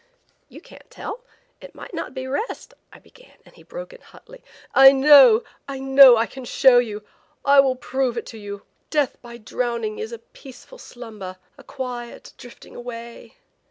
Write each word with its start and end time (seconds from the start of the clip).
"You 0.49 0.61
can't 0.61 0.89
tell. 0.89 1.19
It 1.61 1.75
might 1.75 1.93
not 1.93 2.15
be 2.15 2.25
rest–" 2.25 2.73
I 2.91 2.97
began 2.97 3.35
and 3.45 3.53
he 3.53 3.61
broke 3.61 3.93
in 3.93 4.01
hotly. 4.01 4.41
"I 4.73 4.91
know, 4.91 5.43
I 5.67 5.77
know. 5.77 6.17
I 6.17 6.25
can 6.25 6.43
show 6.43 6.79
you. 6.79 7.03
I 7.45 7.59
will 7.59 7.75
prove 7.75 8.17
it 8.17 8.25
to 8.33 8.39
you. 8.39 8.63
Death 8.89 9.21
by 9.21 9.37
drowning 9.37 9.99
is 9.99 10.11
a 10.11 10.17
peaceful 10.17 10.79
slumber, 10.79 11.37
a 11.55 11.63
quiet 11.63 12.33
drifting 12.39 12.75
away." 12.75 13.37